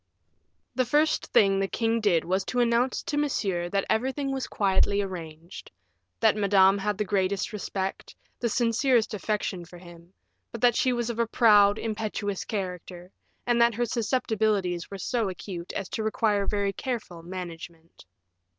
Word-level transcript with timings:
The 0.73 0.83
first 0.85 1.27
thing 1.27 1.59
the 1.59 1.67
king 1.67 1.99
did 2.01 2.25
was 2.25 2.43
to 2.45 2.59
announce 2.59 3.03
to 3.03 3.17
Monsieur 3.17 3.69
that 3.69 3.85
everything 3.87 4.31
was 4.33 4.47
quietly 4.47 4.99
arranged; 4.99 5.69
that 6.21 6.35
Madame 6.35 6.79
had 6.79 6.97
the 6.97 7.05
greatest 7.05 7.53
respect, 7.53 8.15
the 8.39 8.49
sincerest 8.49 9.13
affection 9.13 9.63
for 9.63 9.77
him; 9.77 10.11
but 10.51 10.59
that 10.61 10.75
she 10.75 10.91
was 10.91 11.11
of 11.11 11.19
a 11.19 11.27
proud, 11.27 11.77
impetuous 11.77 12.45
character, 12.45 13.11
and 13.45 13.61
that 13.61 13.75
her 13.75 13.85
susceptibilities 13.85 14.89
were 14.89 14.97
so 14.97 15.29
acute 15.29 15.71
as 15.73 15.87
to 15.89 16.01
require 16.01 16.47
very 16.47 16.73
careful 16.73 17.21
management. 17.21 18.05